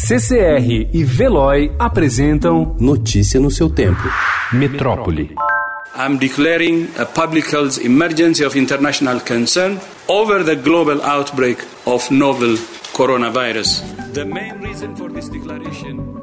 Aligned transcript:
CCR 0.00 0.90
e 0.92 1.04
Veloy 1.04 1.72
apresentam 1.76 2.76
Notícia 2.78 3.40
no 3.40 3.50
seu 3.50 3.68
tempo. 3.68 4.00
Metrópole. 4.52 5.34
I'm 5.96 6.16
declaring 6.16 6.88
a 6.96 7.04
public 7.04 7.50
health 7.50 7.84
emergency 7.84 8.44
of 8.44 8.56
international 8.56 9.20
concern 9.20 9.80
over 10.06 10.44
the 10.44 10.54
global 10.54 11.02
outbreak 11.02 11.58
of 11.84 12.08
novel 12.12 12.56
coronavirus. 12.92 13.82
The 14.12 14.24
main 14.24 14.60
reason 14.60 14.94
for 14.94 15.10
this 15.10 15.28
declaration 15.28 16.17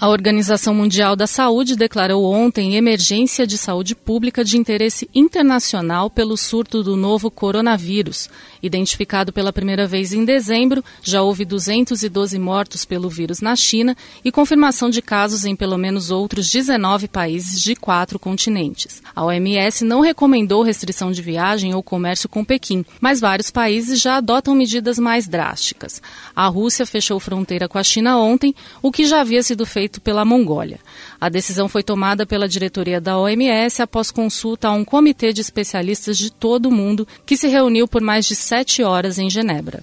A 0.00 0.08
Organização 0.08 0.72
Mundial 0.72 1.16
da 1.16 1.26
Saúde 1.26 1.74
declarou 1.74 2.24
ontem 2.24 2.76
emergência 2.76 3.44
de 3.44 3.58
saúde 3.58 3.96
pública 3.96 4.44
de 4.44 4.56
interesse 4.56 5.10
internacional 5.12 6.08
pelo 6.08 6.36
surto 6.36 6.84
do 6.84 6.94
novo 6.96 7.32
coronavírus. 7.32 8.30
Identificado 8.62 9.32
pela 9.32 9.52
primeira 9.52 9.88
vez 9.88 10.12
em 10.12 10.24
dezembro, 10.24 10.84
já 11.02 11.20
houve 11.20 11.44
212 11.44 12.38
mortos 12.38 12.84
pelo 12.84 13.10
vírus 13.10 13.40
na 13.40 13.56
China 13.56 13.96
e 14.24 14.30
confirmação 14.30 14.88
de 14.88 15.02
casos 15.02 15.44
em 15.44 15.56
pelo 15.56 15.76
menos 15.76 16.12
outros 16.12 16.48
19 16.48 17.08
países 17.08 17.60
de 17.60 17.74
quatro 17.74 18.20
continentes. 18.20 19.02
A 19.16 19.24
OMS 19.24 19.84
não 19.84 20.00
recomendou 20.00 20.62
restrição 20.62 21.10
de 21.10 21.22
viagem 21.22 21.74
ou 21.74 21.82
comércio 21.82 22.28
com 22.28 22.44
Pequim, 22.44 22.84
mas 23.00 23.18
vários 23.18 23.50
países 23.50 24.00
já 24.00 24.18
adotam 24.18 24.54
medidas 24.54 24.96
mais 24.96 25.26
drásticas. 25.26 26.00
A 26.36 26.46
Rússia 26.46 26.86
fechou 26.86 27.18
fronteira 27.18 27.68
com 27.68 27.78
a 27.78 27.82
China 27.82 28.16
ontem, 28.16 28.54
o 28.80 28.92
que 28.92 29.04
já 29.04 29.22
havia 29.22 29.42
sido 29.42 29.66
feito 29.66 29.87
feito 29.88 30.00
pela 30.02 30.24
Mongólia. 30.24 30.78
A 31.18 31.30
decisão 31.30 31.66
foi 31.66 31.82
tomada 31.82 32.26
pela 32.26 32.46
diretoria 32.46 33.00
da 33.00 33.18
OMS 33.18 33.80
após 33.80 34.10
consulta 34.10 34.68
a 34.68 34.72
um 34.72 34.84
comitê 34.84 35.32
de 35.32 35.40
especialistas 35.40 36.18
de 36.18 36.30
todo 36.30 36.66
o 36.66 36.72
mundo 36.72 37.08
que 37.24 37.36
se 37.36 37.48
reuniu 37.48 37.88
por 37.88 38.02
mais 38.02 38.26
de 38.26 38.36
sete 38.36 38.82
horas 38.82 39.18
em 39.18 39.30
Genebra. 39.30 39.82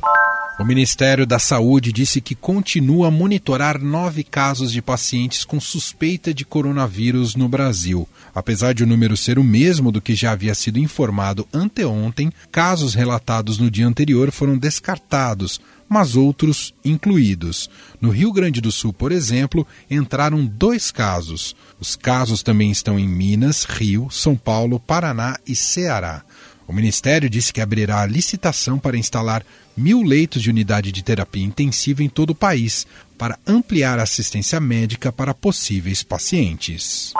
O 0.57 0.63
Ministério 0.63 1.25
da 1.25 1.37
Saúde 1.37 1.91
disse 1.91 2.21
que 2.21 2.33
continua 2.33 3.09
a 3.09 3.11
monitorar 3.11 3.77
nove 3.77 4.23
casos 4.23 4.71
de 4.71 4.81
pacientes 4.81 5.43
com 5.43 5.59
suspeita 5.59 6.33
de 6.33 6.45
coronavírus 6.45 7.35
no 7.35 7.49
Brasil. 7.49 8.07
Apesar 8.33 8.73
de 8.73 8.81
o 8.81 8.87
número 8.87 9.17
ser 9.17 9.37
o 9.37 9.43
mesmo 9.43 9.91
do 9.91 10.01
que 10.01 10.15
já 10.15 10.31
havia 10.31 10.55
sido 10.55 10.79
informado 10.79 11.45
anteontem, 11.53 12.31
casos 12.53 12.93
relatados 12.93 13.57
no 13.57 13.69
dia 13.69 13.85
anterior 13.85 14.31
foram 14.31 14.57
descartados, 14.57 15.59
mas 15.89 16.15
outros 16.15 16.73
incluídos. 16.85 17.69
No 17.99 18.09
Rio 18.09 18.31
Grande 18.31 18.61
do 18.61 18.71
Sul, 18.71 18.93
por 18.93 19.11
exemplo, 19.11 19.67
entraram 19.91 20.45
dois 20.45 20.89
casos. 20.89 21.53
Os 21.81 21.97
casos 21.97 22.41
também 22.41 22.71
estão 22.71 22.97
em 22.97 23.07
Minas, 23.07 23.65
Rio, 23.65 24.07
São 24.09 24.37
Paulo, 24.37 24.79
Paraná 24.79 25.37
e 25.45 25.53
Ceará. 25.53 26.23
O 26.67 26.73
Ministério 26.73 27.29
disse 27.29 27.53
que 27.53 27.61
abrirá 27.61 28.01
a 28.01 28.07
licitação 28.07 28.79
para 28.79 28.97
instalar 28.97 29.45
mil 29.77 30.01
leitos 30.01 30.41
de 30.41 30.49
unidade 30.49 30.91
de 30.91 31.03
terapia 31.03 31.43
intensiva 31.43 32.03
em 32.03 32.09
todo 32.09 32.31
o 32.31 32.35
país, 32.35 32.87
para 33.17 33.37
ampliar 33.45 33.99
a 33.99 34.03
assistência 34.03 34.59
médica 34.59 35.11
para 35.11 35.33
possíveis 35.33 36.03
pacientes. 36.03 37.13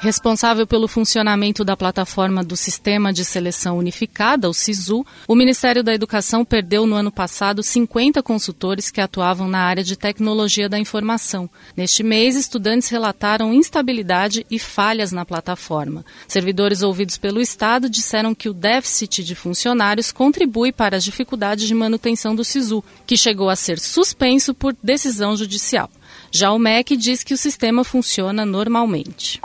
Responsável 0.00 0.64
pelo 0.64 0.86
funcionamento 0.86 1.64
da 1.64 1.76
plataforma 1.76 2.44
do 2.44 2.56
Sistema 2.56 3.12
de 3.12 3.24
Seleção 3.24 3.78
Unificada, 3.78 4.48
o 4.48 4.54
SISU, 4.54 5.04
o 5.26 5.34
Ministério 5.34 5.82
da 5.82 5.92
Educação 5.92 6.44
perdeu 6.44 6.86
no 6.86 6.94
ano 6.94 7.10
passado 7.10 7.64
50 7.64 8.22
consultores 8.22 8.92
que 8.92 9.00
atuavam 9.00 9.48
na 9.48 9.58
área 9.58 9.82
de 9.82 9.96
tecnologia 9.96 10.68
da 10.68 10.78
informação. 10.78 11.50
Neste 11.76 12.04
mês, 12.04 12.36
estudantes 12.36 12.88
relataram 12.88 13.52
instabilidade 13.52 14.46
e 14.48 14.56
falhas 14.56 15.10
na 15.10 15.24
plataforma. 15.24 16.04
Servidores 16.28 16.80
ouvidos 16.82 17.18
pelo 17.18 17.40
Estado 17.40 17.90
disseram 17.90 18.36
que 18.36 18.48
o 18.48 18.54
déficit 18.54 19.24
de 19.24 19.34
funcionários 19.34 20.12
contribui 20.12 20.70
para 20.70 20.96
as 20.96 21.02
dificuldades 21.02 21.66
de 21.66 21.74
manutenção 21.74 22.36
do 22.36 22.44
SISU, 22.44 22.84
que 23.04 23.16
chegou 23.16 23.50
a 23.50 23.56
ser 23.56 23.80
suspenso 23.80 24.54
por 24.54 24.76
decisão 24.80 25.36
judicial. 25.36 25.90
Já 26.30 26.52
o 26.52 26.58
MEC 26.58 26.96
diz 26.96 27.24
que 27.24 27.34
o 27.34 27.38
sistema 27.38 27.82
funciona 27.82 28.44
normalmente. 28.44 29.40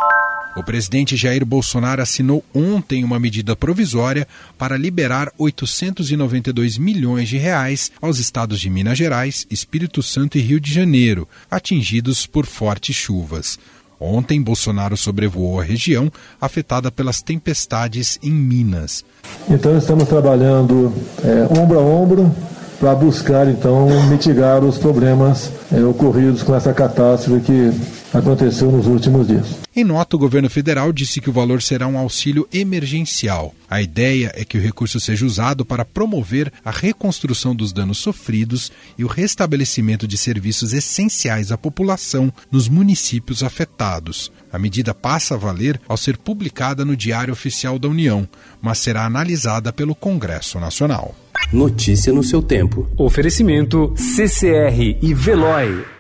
O 0.56 0.62
presidente 0.62 1.18
Jair 1.18 1.44
Bolsonaro 1.44 2.02
assinou 2.02 2.44
ontem 2.54 3.04
uma 3.04 3.20
medida 3.20 3.56
provisória 3.56 4.28
para 4.56 4.78
liberar 4.78 5.32
892 5.38 6.78
milhões 6.78 7.28
de 7.28 7.38
reais 7.38 7.92
aos 8.00 8.20
estados 8.20 8.60
de 8.60 8.70
Minas 8.70 8.98
Gerais, 8.98 9.48
Espírito 9.50 10.04
Santo 10.04 10.38
e 10.38 10.42
Rio 10.42 10.60
de 10.60 10.72
Janeiro, 10.72 11.28
atingidos 11.50 12.28
por 12.28 12.46
fortes 12.46 12.96
chuvas. 12.96 13.58
Ontem, 14.00 14.42
Bolsonaro 14.42 14.96
sobrevoou 14.96 15.60
a 15.60 15.64
região 15.64 16.12
afetada 16.40 16.92
pelas 16.92 17.22
tempestades 17.22 18.20
em 18.22 18.32
Minas. 18.32 19.04
Então, 19.50 19.76
estamos 19.76 20.08
trabalhando 20.08 20.94
é, 21.24 21.60
ombro 21.60 21.80
a 21.80 21.82
ombro 21.82 22.36
para 22.80 22.94
buscar, 22.94 23.48
então, 23.48 23.88
mitigar 24.08 24.64
os 24.64 24.78
problemas 24.78 25.50
é, 25.72 25.84
ocorridos 25.84 26.44
com 26.44 26.54
essa 26.54 26.74
catástrofe 26.74 27.42
que 27.42 28.03
aconteceu 28.14 28.72
nos 28.72 28.88
últimos 28.88 29.28
dias. 29.28 29.48
Em 29.76 29.84
nota, 29.84 30.16
o 30.16 30.20
governo 30.20 30.50
federal 30.50 30.94
disse 30.94 31.20
que 31.20 31.30
o 31.30 31.34
valor 31.34 31.62
será 31.62 31.88
um 31.88 31.98
auxílio 31.98 32.48
emergencial. 32.54 33.54
A 33.70 33.82
ideia 33.82 34.32
é 34.36 34.46
que 34.46 34.58
o 34.58 34.62
recurso 34.62 35.00
seja 35.00 35.26
usado 35.26 35.66
para 35.66 35.84
promover 35.84 36.52
a 36.64 36.70
reconstrução 36.70 37.56
dos 37.56 37.74
danos 37.74 37.98
sofridos 37.98 38.72
e 38.98 39.04
o 39.04 39.08
restabelecimento 39.08 40.08
de 40.08 40.18
serviços 40.18 40.74
essenciais 40.74 41.52
à 41.52 41.58
população 41.58 42.32
nos 42.52 42.70
municípios 42.70 43.42
afetados. 43.42 44.32
A 44.52 44.60
medida 44.60 44.94
passa 44.94 45.34
a 45.34 45.38
valer 45.38 45.82
ao 45.88 45.98
ser 45.98 46.18
publicada 46.18 46.86
no 46.86 46.96
Diário 46.96 47.34
Oficial 47.34 47.80
da 47.80 47.88
União, 47.88 48.28
mas 48.62 48.78
será 48.78 49.06
analisada 49.06 49.74
pelo 49.74 49.96
Congresso 49.96 50.60
Nacional. 50.60 51.16
Notícia 51.52 52.14
no 52.14 52.24
seu 52.24 52.42
tempo. 52.42 52.88
Oferecimento 52.98 53.94
CCR 53.98 54.98
e 55.02 55.14
Veloy. 55.14 55.93